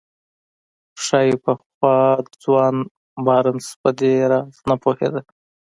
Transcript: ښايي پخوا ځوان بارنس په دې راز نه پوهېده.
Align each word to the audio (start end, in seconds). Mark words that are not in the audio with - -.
ښايي 1.03 1.35
پخوا 1.43 1.97
ځوان 2.43 2.75
بارنس 3.25 3.67
په 3.81 3.89
دې 3.99 4.13
راز 4.31 4.53
نه 4.69 4.75
پوهېده. 4.81 5.21